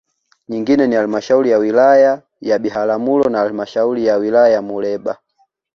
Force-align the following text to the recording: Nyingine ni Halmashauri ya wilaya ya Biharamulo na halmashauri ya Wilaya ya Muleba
Nyingine 0.49 0.87
ni 0.87 0.95
Halmashauri 0.95 1.49
ya 1.51 1.57
wilaya 1.57 2.21
ya 2.41 2.59
Biharamulo 2.59 3.29
na 3.29 3.39
halmashauri 3.39 4.05
ya 4.05 4.15
Wilaya 4.17 4.53
ya 4.53 4.61
Muleba 4.61 5.17